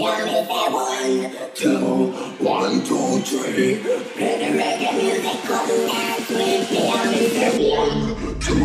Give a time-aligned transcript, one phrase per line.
[0.00, 3.76] Yummy for one, two, one, two, three.
[4.16, 6.88] Play the reggae music come dance with me.
[6.88, 8.64] Yummy for one, two,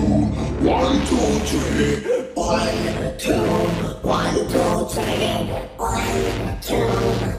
[0.64, 1.96] one, two, three.
[2.36, 3.44] One, two,
[4.02, 5.36] one, two, three.
[5.76, 6.88] One, two,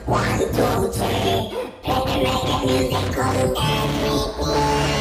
[0.05, 1.41] one, two, three.
[1.83, 4.96] Play the reggae music come dance with me.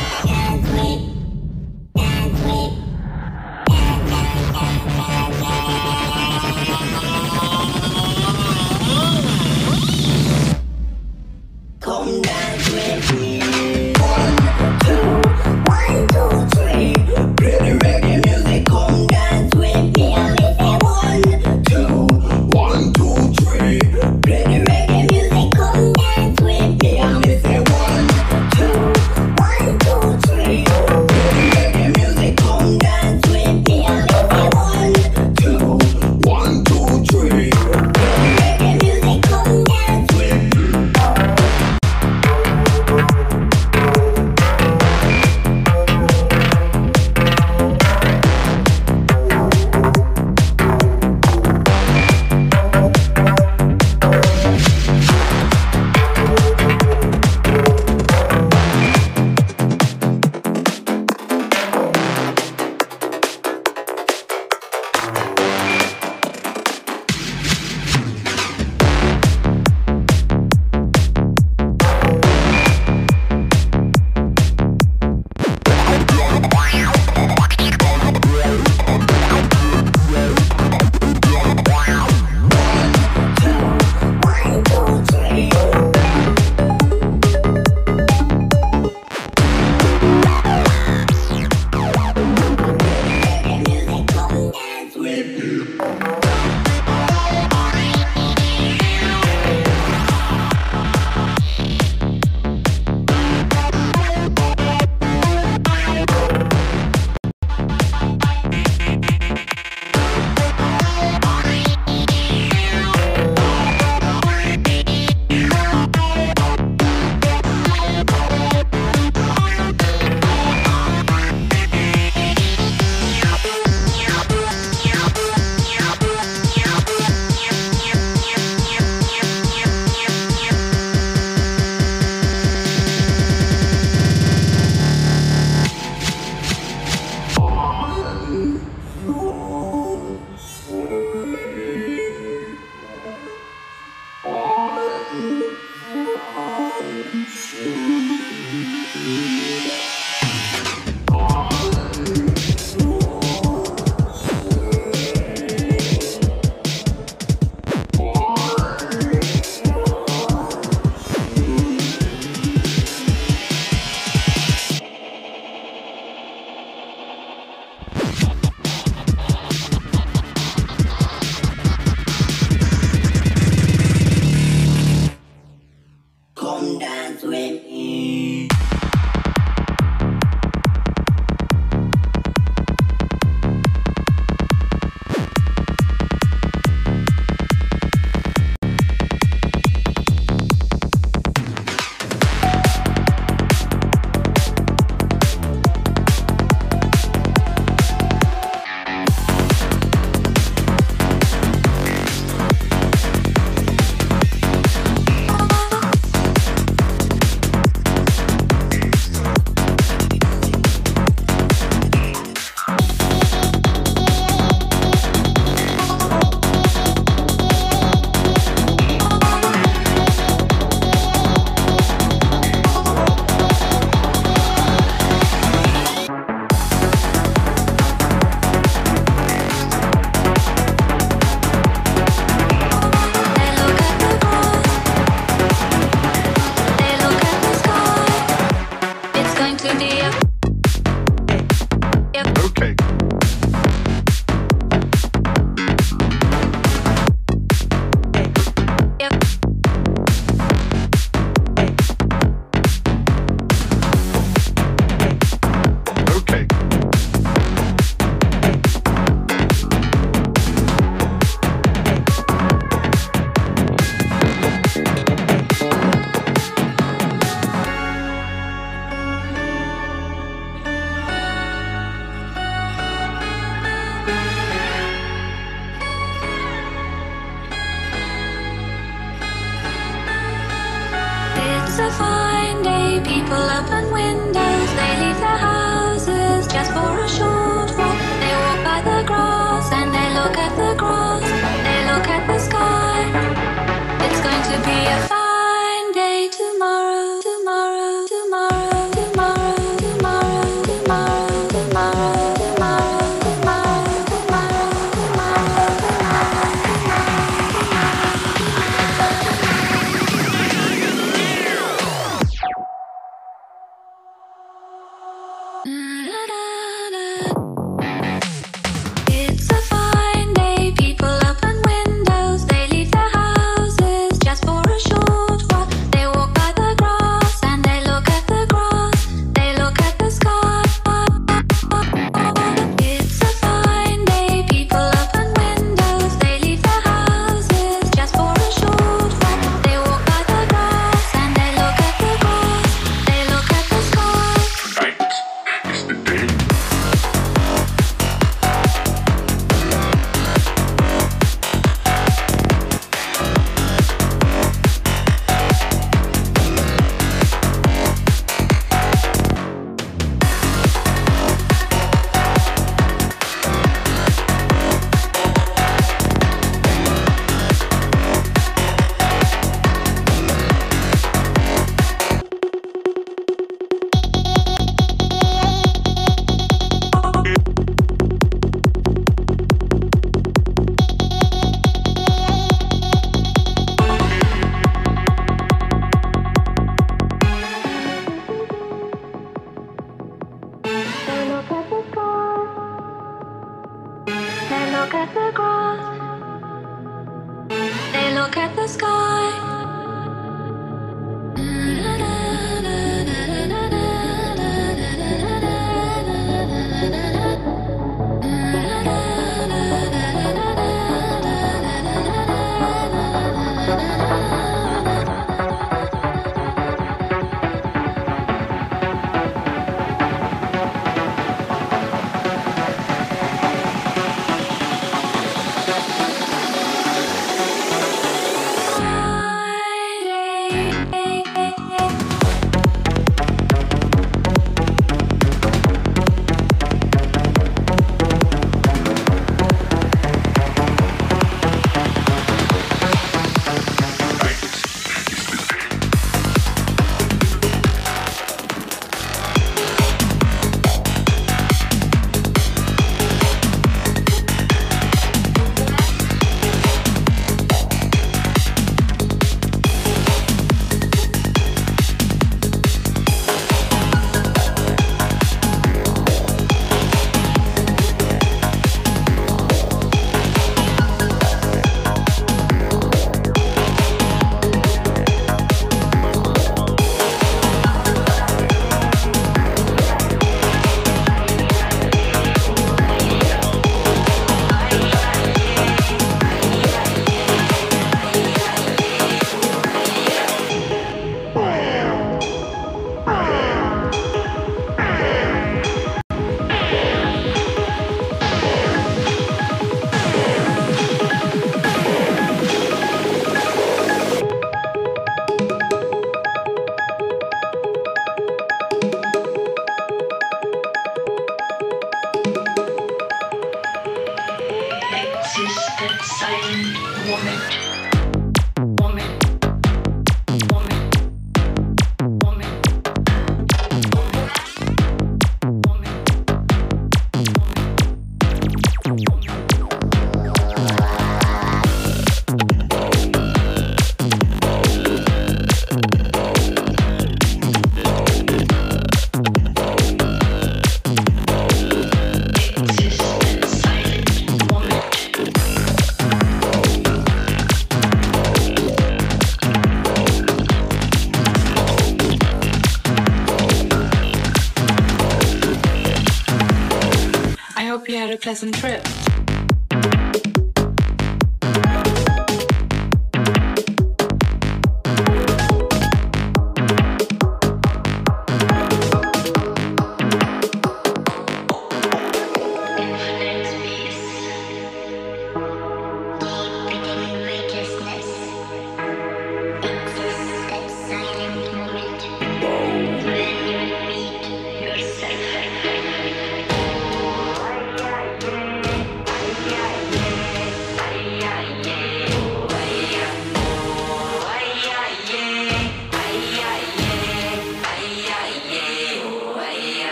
[558.26, 559.05] Pleasant trip.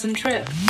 [0.00, 0.69] Pleasant trip.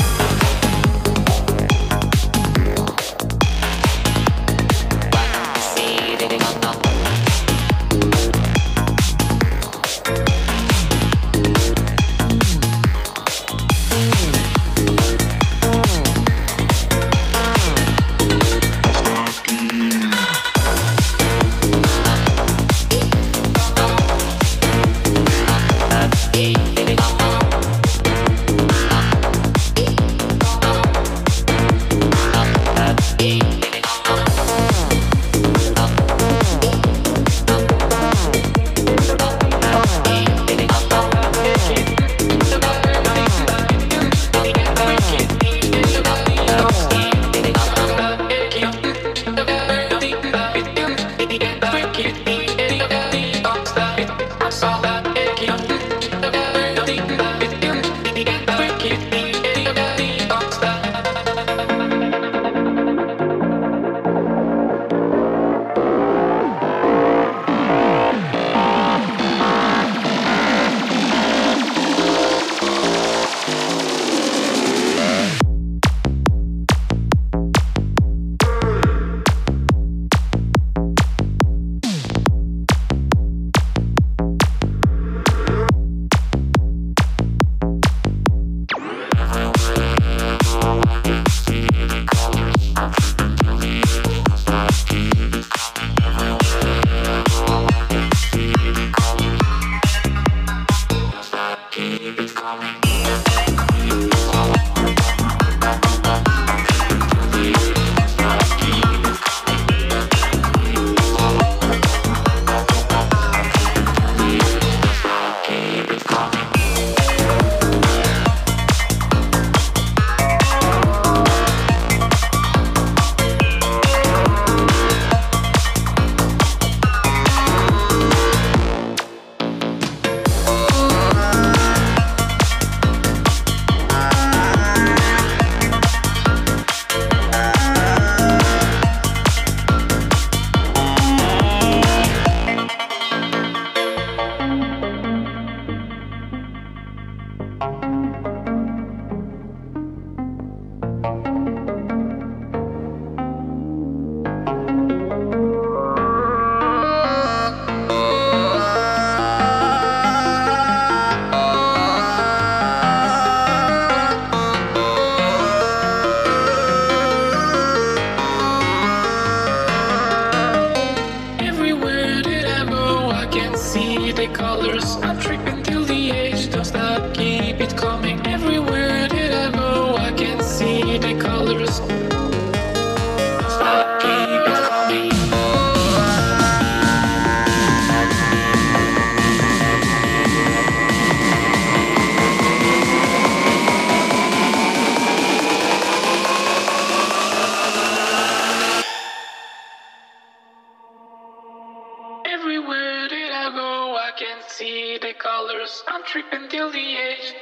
[204.50, 205.82] see the colors.
[205.86, 207.34] I'm tripping till the edge.